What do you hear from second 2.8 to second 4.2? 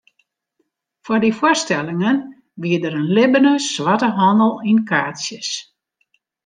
der in libbene swarte